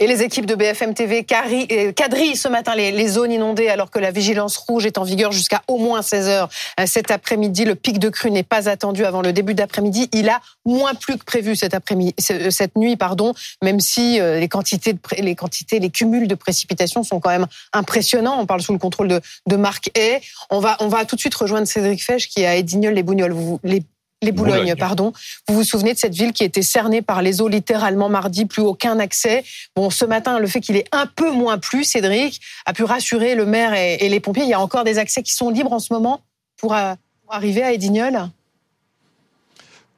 [0.00, 1.26] Et les équipes de BFM TV
[1.72, 5.32] euh, quadrillent ce matin les, zones inondées alors que la vigilance rouge est en vigueur
[5.32, 6.48] jusqu'à au moins 16 heures
[6.86, 7.64] cet après-midi.
[7.64, 10.08] Le pic de crue n'est pas attendu avant le début d'après-midi.
[10.12, 14.94] Il a moins plu que prévu cet après-midi, cette nuit, pardon, même si les quantités,
[15.18, 18.40] les quantités, les cumuls de précipitations sont quand même impressionnants.
[18.40, 20.20] On parle sous le contrôle de, de Marc Hay.
[20.50, 23.82] On va, on va tout de suite rejoindre Cédric Fesch qui est à Edignol les
[24.22, 25.12] les Boulognes, pardon.
[25.48, 28.62] Vous vous souvenez de cette ville qui était cernée par les eaux littéralement mardi, plus
[28.62, 29.44] aucun accès?
[29.76, 33.34] Bon, ce matin, le fait qu'il ait un peu moins plu, Cédric, a pu rassurer
[33.34, 34.42] le maire et, les pompiers.
[34.42, 36.20] Il y a encore des accès qui sont libres en ce moment
[36.56, 38.28] pour, euh, pour arriver à Edignol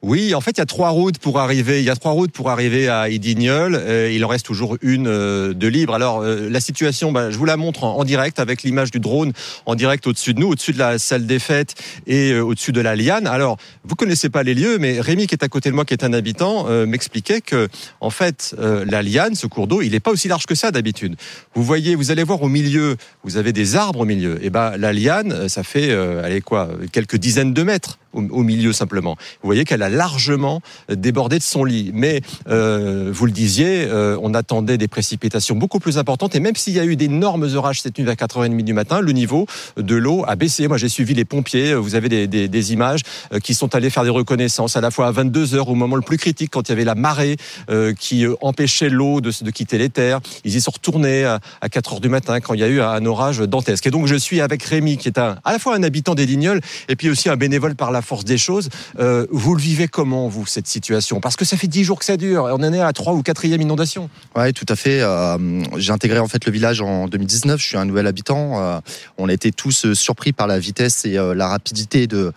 [0.03, 1.79] oui, en fait, il y a trois routes pour arriver.
[1.79, 3.75] Il y a trois routes pour arriver à Idignol.
[3.75, 5.93] Euh, il en reste toujours une euh, de libre.
[5.93, 9.31] Alors, euh, la situation, bah, je vous la montre en, direct avec l'image du drone
[9.67, 11.75] en direct au-dessus de nous, au-dessus de la salle des fêtes
[12.07, 13.27] et au-dessus de la liane.
[13.27, 15.93] Alors, vous connaissez pas les lieux, mais Rémi, qui est à côté de moi, qui
[15.93, 17.67] est un habitant, m'expliquait que,
[17.99, 21.15] en fait, la liane, ce cours d'eau, il n'est pas aussi large que ça d'habitude.
[21.53, 24.43] Vous voyez, vous allez voir au milieu, vous avez des arbres au milieu.
[24.43, 29.15] Et ben, la liane, ça fait, allez quoi, quelques dizaines de mètres au, milieu simplement.
[29.41, 31.91] Vous voyez qu'elle a largement débordé de son lit.
[31.93, 36.35] Mais euh, vous le disiez, euh, on attendait des précipitations beaucoup plus importantes.
[36.35, 39.11] Et même s'il y a eu d'énormes orages cette nuit vers 4h30 du matin, le
[39.11, 39.45] niveau
[39.77, 40.67] de l'eau a baissé.
[40.67, 41.73] Moi, j'ai suivi les pompiers.
[41.73, 43.01] Vous avez des, des, des, images
[43.33, 45.95] euh, qui sont allés faire des reconnaissances à la fois à 22 h au moment
[45.95, 47.37] le plus critique, quand il y avait la marée
[47.69, 50.19] euh, qui empêchait l'eau de, de, quitter les terres.
[50.43, 53.05] Ils y sont retournés à, 4 h du matin quand il y a eu un
[53.05, 53.87] orage dantesque.
[53.87, 56.61] Et donc, je suis avec Rémi, qui est à la fois un habitant des Lignoles
[56.89, 58.69] et puis aussi un bénévole par la force des choses.
[58.99, 61.19] Euh, vous le vivez comment, vous, cette situation?
[61.19, 62.49] Parce que ça fait dix jours que ça dure.
[62.49, 64.09] Et on en est à la trois ou quatrième inondation.
[64.35, 65.01] Oui, tout à fait.
[65.01, 65.37] Euh,
[65.77, 67.61] j'ai intégré en fait le village en 2019.
[67.61, 68.61] Je suis un nouvel habitant.
[68.61, 68.79] Euh,
[69.17, 72.33] on a été tous surpris par la vitesse et la rapidité de,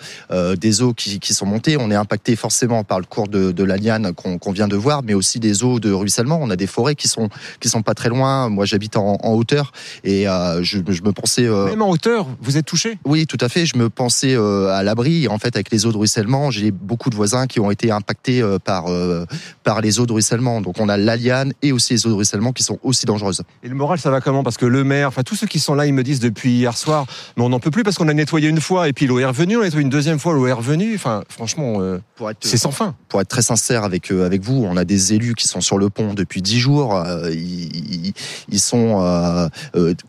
[0.57, 1.77] des eaux qui, sont montées.
[1.77, 5.15] On est impacté forcément par le cours de, la liane qu'on vient de voir, mais
[5.15, 6.39] aussi des eaux de ruissellement.
[6.41, 7.29] On a des forêts qui sont,
[7.61, 8.49] qui sont pas très loin.
[8.49, 9.73] Moi, j'habite en, hauteur
[10.05, 11.43] et je, je, me pensais.
[11.43, 12.99] Même en hauteur, vous êtes touché?
[13.05, 13.67] Oui, tout à fait.
[13.67, 15.29] Je me pensais à l'abri.
[15.29, 18.43] En fait, avec les eaux de ruissellement, j'ai beaucoup de voisins qui ont été impactés
[18.43, 19.25] euh, par, euh,
[19.63, 20.61] par les eaux de ruissellement.
[20.61, 23.43] Donc on a l'Aliane et aussi les eaux de ruissellement qui sont aussi dangereuses.
[23.63, 24.43] Et le moral, ça va comment?
[24.43, 26.77] Parce que le maire, enfin tous ceux qui sont là, ils me disent depuis hier
[26.77, 27.07] soir,
[27.37, 29.25] mais on n'en peut plus parce qu'on a nettoyé une fois et puis l'eau est
[29.25, 30.95] revenue, on a nettoyé une deuxième fois, l'eau est revenue.
[30.95, 31.99] Enfin, franchement, euh,
[32.41, 32.95] c'est sans fin.
[33.09, 35.91] Pour être très sincère avec, avec vous, on a des élus qui sont sur le
[35.91, 37.03] pont depuis dix jours.
[37.31, 38.13] ils,
[38.49, 39.51] ils, sont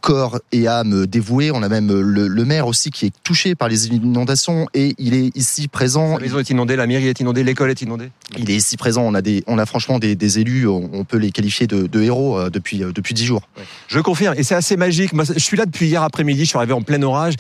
[0.01, 1.51] corps et âme dévoués.
[1.51, 5.13] On a même le, le maire aussi qui est touché par les inondations et il
[5.13, 6.13] est ici présent.
[6.13, 8.09] La maison est inondée, la mairie est inondée, l'école est inondée.
[8.37, 9.03] Il est ici présent.
[9.03, 10.67] On a des, on a franchement des, élus.
[10.67, 13.41] On peut les qualifier de, héros euh, depuis euh, depuis dix jours.
[13.87, 14.35] Je confirme.
[14.37, 15.13] Et c'est assez magique.
[15.13, 16.41] Moi, je suis là depuis hier après-midi.
[16.41, 17.35] Je suis arrivé en plein orage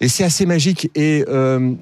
[0.00, 1.74] et c'est assez magique et euh,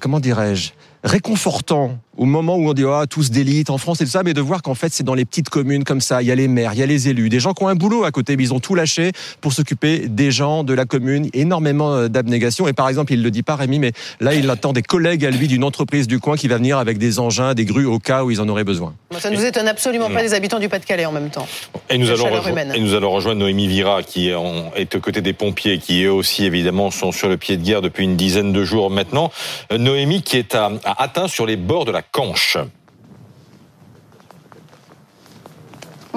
[0.00, 0.72] comment dirais-je
[1.04, 4.34] réconfortant au moment où on dit ah tous d'élite en France et tout ça, mais
[4.34, 6.48] de voir qu'en fait c'est dans les petites communes comme ça, il y a les
[6.48, 8.42] maires, il y a les élus, des gens qui ont un boulot à côté, mais
[8.42, 12.66] ils ont tout lâché pour s'occuper des gens de la commune, énormément euh, d'abnégation.
[12.66, 15.30] Et par exemple, il le dit pas Rémi, mais là il attend des collègues à
[15.30, 18.24] lui d'une entreprise du coin qui va venir avec des engins, des grues au cas
[18.24, 18.94] où ils en auraient besoin.
[19.18, 21.46] Ça ne nous étonne absolument pas des habitants du Pas-de-Calais en même temps.
[21.88, 25.32] Et nous, allons rejoindre, et nous allons rejoindre Noémie Vira qui est aux côtés des
[25.32, 28.64] pompiers, qui eux aussi évidemment sont sur le pied de guerre depuis une dizaine de
[28.64, 29.30] jours maintenant.
[29.72, 32.58] Euh, Noémie qui est à, à atteint sur les bords de la Canche.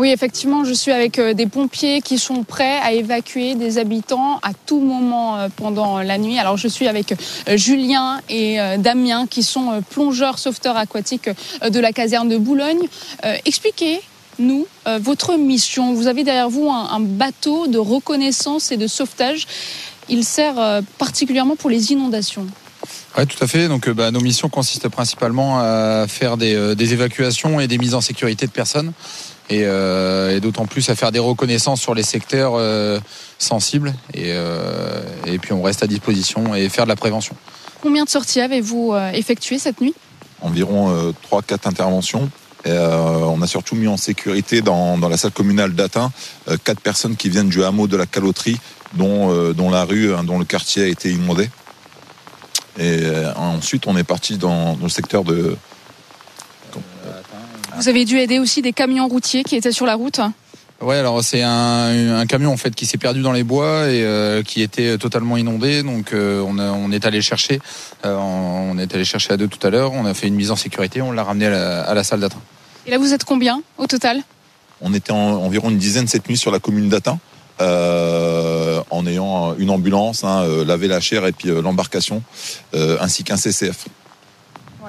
[0.01, 4.39] Oui, effectivement, je suis avec euh, des pompiers qui sont prêts à évacuer des habitants
[4.41, 6.39] à tout moment euh, pendant la nuit.
[6.39, 11.29] Alors, je suis avec euh, Julien et Damien qui sont plongeurs sauveteurs aquatiques
[11.61, 12.87] de la caserne de Boulogne.
[13.45, 14.65] Expliquez-nous
[14.99, 15.93] votre mission.
[15.93, 19.45] Vous avez derrière vous un, bateau de reconnaissance et de sauvetage.
[20.09, 22.47] Il sert particulièrement pour les inondations.
[23.17, 23.67] Oui, tout à fait.
[23.67, 28.01] Donc, bah, nos missions consistent principalement à faire des, des, évacuations et des mises en
[28.01, 28.93] sécurité de personnes
[29.51, 32.99] euh, et, d'autant plus à faire des reconnaissances sur les secteurs euh,
[33.37, 37.35] sensibles euh, et, puis on reste à disposition et faire de la prévention.
[37.81, 39.95] Combien de sorties avez-vous effectuées cette nuit?
[40.41, 42.29] Environ 3-4 interventions.
[42.65, 46.11] on a surtout mis en sécurité dans, la salle communale d'Atin
[46.63, 48.59] quatre personnes qui viennent du hameau de la Caloterie,
[48.93, 51.49] dont, dont la rue, hein, dont le quartier a été inondé.
[52.79, 53.03] Et
[53.35, 55.57] ensuite, on est parti dans le secteur de,
[57.75, 60.19] vous avez dû aider aussi des camions routiers qui étaient sur la route
[60.81, 64.41] Ouais, alors c'est un, camion en fait qui s'est perdu dans les bois et euh,
[64.41, 65.83] qui était totalement inondé.
[65.83, 67.59] Donc euh, on, est allé chercher,
[68.03, 69.93] euh, on est allé chercher à deux tout à l'heure.
[69.93, 72.41] On a fait une mise en sécurité, on l'a ramené à la, salle d'Atin.
[72.87, 74.21] Et là vous êtes combien au total?
[74.81, 77.19] On était environ une dizaine cette nuit sur la commune d'Atin.
[77.59, 82.23] En ayant une ambulance, hein, laver la chair et puis l'embarcation,
[82.73, 83.85] ainsi qu'un CCF.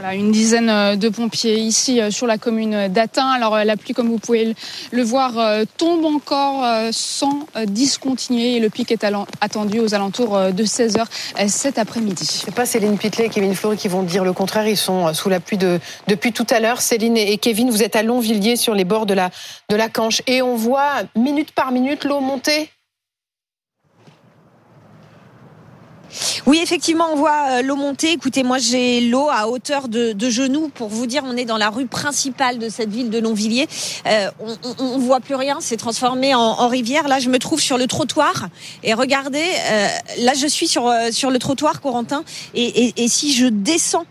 [0.03, 3.25] Voilà, une dizaine euh, de pompiers ici euh, sur la commune d'Atin.
[3.29, 4.57] Alors euh, la pluie, comme vous pouvez
[4.91, 5.35] le voir,
[5.77, 9.07] tombe encore sans discontinuer et le pic est
[9.41, 11.05] attendu aux alentours de 16h
[11.47, 12.41] cet après-midi.
[12.43, 14.67] Je ne pas Céline Pitlet et Kevin Fleury qui vont dire le contraire.
[14.67, 15.79] Ils sont sous la pluie de,
[16.09, 16.81] depuis tout à l'heure.
[16.81, 19.31] Céline et Kevin, vous êtes à Longvilliers sur les bords de la,
[19.69, 22.71] de la Canche et on voit minute par minute l'eau monter
[26.47, 28.13] Oui, effectivement, on voit euh, l'eau monter.
[28.13, 30.71] Écoutez, moi j'ai l'eau à hauteur de, de, genoux.
[30.75, 33.69] Pour vous dire, on est dans la rue principale de cette ville de Longvilliers.
[34.07, 34.31] Euh,
[34.79, 37.09] on, ne voit plus rien, c'est transformé en, rivière.
[37.09, 38.49] Là, je me trouve sur le trottoir.
[38.83, 39.89] Et regardez, euh,
[40.19, 42.25] là je suis sur, sur le trottoir, Corentin.
[42.55, 44.07] et si je descends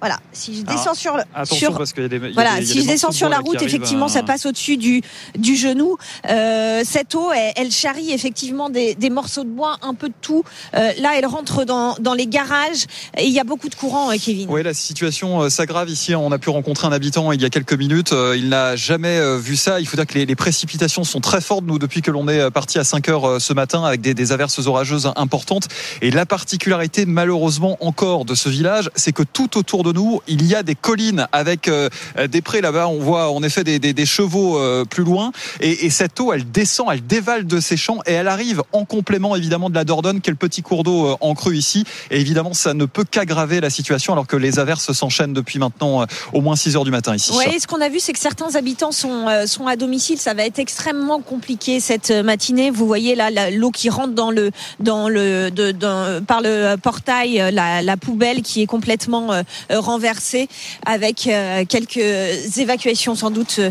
[0.00, 3.12] voilà, si je descends sur, sur parce qu'il y a des, voilà, si je descends
[3.12, 5.02] sur la route, effectivement, ça passe au-dessus du
[5.36, 5.96] du genou.
[6.28, 10.44] Euh, cette eau, elle, charrie effectivement des, des, morceaux de bois, un peu de tout.
[10.74, 14.10] Euh, là, elle rentre dans, dans les garages et il y a beaucoup de courant,
[14.10, 14.48] euh, Kevin.
[14.50, 16.14] Oui, la situation s'aggrave ici.
[16.14, 18.14] On a pu rencontrer un habitant il y a quelques minutes.
[18.34, 19.80] Il n'a jamais vu ça.
[19.80, 21.64] Il faut dire que les, les précipitations sont très fortes.
[21.64, 24.66] Nous, depuis que l'on est parti à 5 heures ce matin, avec des, des averses
[24.66, 25.68] orageuses importantes.
[26.02, 30.46] Et la particularité, malheureusement, encore de ce village, c'est que tout autour de nous, il
[30.46, 31.88] y a des collines avec euh,
[32.28, 32.88] des prés là-bas.
[32.88, 35.32] On voit en effet des, des, chevaux euh, plus loin.
[35.60, 38.84] Et, et, cette eau, elle descend, elle dévale de ces champs et elle arrive en
[38.84, 41.84] complément évidemment de la Dordogne, qui est le petit cours d'eau euh, en creux ici.
[42.10, 46.06] Et évidemment, ça ne peut qu'aggraver la situation alors que les averses s'enchaînent depuis maintenant
[46.32, 47.32] au moins 6 heures du matin ici.
[47.36, 50.18] Oui, ce qu'on a vu, c'est que certains habitants sont, sont à domicile.
[50.18, 52.70] Ça va être extrêmement compliqué cette matinée.
[52.70, 54.50] Vous voyez là l'eau qui rentre dans le,
[54.80, 59.30] dans le, de, dans, par le portail, la, la, poubelle qui est complètement
[59.78, 60.48] renversée
[60.84, 63.70] avec euh, quelques évacuations sans doute euh,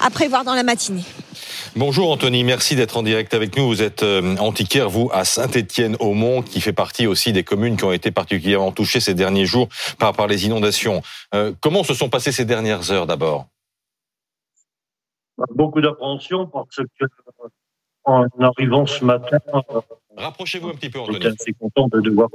[0.00, 1.04] à prévoir dans la matinée.
[1.74, 3.66] Bonjour Anthony, merci d'être en direct avec nous.
[3.66, 7.92] Vous êtes euh, antiquaire, vous, à Saint-Étienne-au-Mont, qui fait partie aussi des communes qui ont
[7.92, 11.02] été particulièrement touchées ces derniers jours par, par les inondations.
[11.60, 13.46] comment se sont passées ces dernières heures d'abord?
[15.54, 17.06] Beaucoup d'appréhension parce que
[18.04, 19.38] en arrivant ce matin,
[20.16, 21.18] rapprochez-vous un petit peu, Anthony.
[21.22, 22.28] J'étais assez content de devoir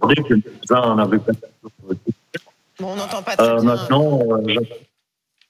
[0.00, 0.34] que
[2.82, 3.64] on n'entend pas très euh, bien.
[3.64, 4.56] Maintenant, euh,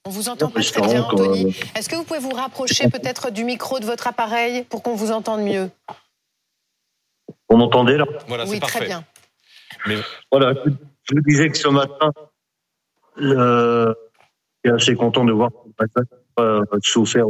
[0.05, 1.56] on vous entend pas très bien, Anthony.
[1.75, 5.11] Est-ce que vous pouvez vous rapprocher peut-être du micro de votre appareil pour qu'on vous
[5.11, 5.70] entende mieux
[7.49, 8.05] Vous m'entendez là?
[8.29, 9.05] Voilà, Oui, très bien.
[10.31, 10.55] Voilà,
[11.05, 12.12] je disais que ce matin,
[13.20, 13.94] euh,
[14.62, 16.00] je suis assez content de voir que
[16.40, 17.26] euh, souffert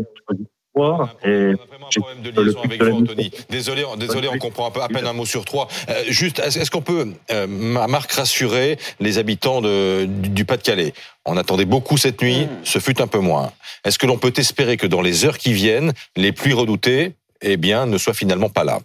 [0.75, 3.31] on a, vraiment un problème de liaison avec vous, Anthony.
[3.49, 5.69] Désolé, désolé, on comprend à peine un mot sur trois.
[5.89, 10.93] Euh, juste, est-ce qu'on peut, euh, Marc, rassurer les habitants de, du Pas-de-Calais?
[11.25, 12.49] On attendait beaucoup cette nuit, mm.
[12.65, 13.53] ce fut un peu moins.
[13.85, 17.57] Est-ce que l'on peut espérer que dans les heures qui viennent, les pluies redoutées, eh
[17.57, 18.81] bien, ne soient finalement pas là?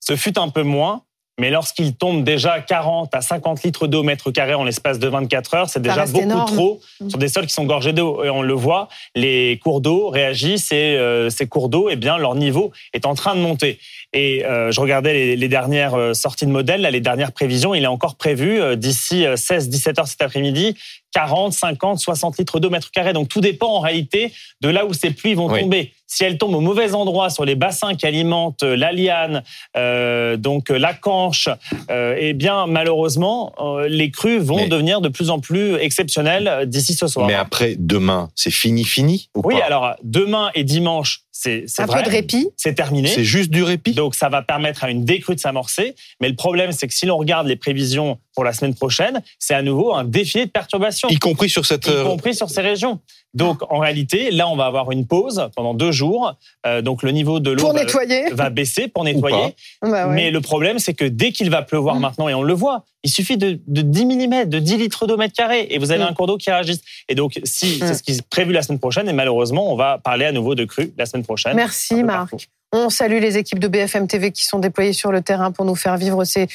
[0.00, 1.02] Ce fut un peu moins,
[1.38, 5.54] mais lorsqu'il tombe déjà 40 à 50 litres d'eau mètre carré en l'espace de 24
[5.54, 7.10] heures, c'est déjà beaucoup trop mm.
[7.10, 8.24] sur des sols qui sont gorgés d'eau.
[8.24, 12.18] Et on le voit, les cours d'eau réagissent et euh, ces cours d'eau, eh bien,
[12.18, 13.78] leur niveau est en train de monter.
[14.12, 17.74] Et euh, je regardais les, les, dernières euh, sorties de modèles, là, les dernières prévisions.
[17.74, 20.76] Il est encore prévu d'ici 16-17 heures cet après-midi
[21.12, 23.12] 40, 50, 60 litres d'eau mètre carré.
[23.12, 25.92] Donc tout dépend en réalité de là où ces pluies vont tomber.
[26.06, 29.42] Si elles tombent au mauvais endroit sur les bassins qui alimentent euh, la Liane,
[29.76, 31.48] euh, donc euh, la Canche,
[31.90, 36.94] euh, eh bien malheureusement euh, les crues vont devenir de plus en plus exceptionnelles d'ici
[36.94, 37.26] ce soir.
[37.26, 42.10] Mais après demain, c'est fini, fini Oui, alors demain et dimanche, c'est un vrai, peu
[42.10, 42.48] de répit.
[42.56, 43.06] C'est terminé.
[43.06, 43.92] C'est juste du répit.
[43.92, 45.94] Donc ça va permettre à une décrue de s'amorcer.
[46.20, 49.54] Mais le problème, c'est que si l'on regarde les prévisions pour la semaine prochaine, c'est
[49.54, 51.08] à nouveau un défi de perturbation.
[51.08, 51.88] Y compris sur cette.
[51.88, 53.00] Y euh, compris sur ces régions.
[53.34, 56.36] Donc en réalité, là, on va avoir une pause pendant deux jours.
[56.64, 57.82] Euh, donc le niveau de l'eau va,
[58.30, 59.56] va, baisser pour nettoyer.
[59.82, 62.00] Bah Mais le problème, c'est que dès qu'il va pleuvoir mmh.
[62.00, 65.16] maintenant, et on le voit, il suffit de, de 10 mm, de 10 litres d'eau
[65.16, 66.06] mètre carré, et vous avez mmh.
[66.06, 66.80] un cours d'eau qui réagisse.
[67.08, 67.86] Et donc, si mmh.
[67.88, 70.54] c'est ce qui est prévu la semaine prochaine, et malheureusement, on va parler à nouveau
[70.54, 71.56] de crue la semaine prochaine.
[71.56, 72.48] Merci Marc.
[72.72, 75.74] On salue les équipes de BFM TV qui sont déployées sur le terrain pour nous
[75.74, 76.48] faire vivre ces,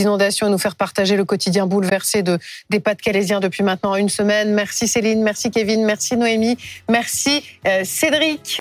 [0.00, 2.38] inondations et nous faire partager le quotidien bouleversé de,
[2.70, 4.52] des Pas-de-Calaisiens depuis maintenant une semaine.
[4.52, 6.56] Merci Céline, merci Kevin, merci Noémie,
[6.88, 8.40] merci euh, Cédric.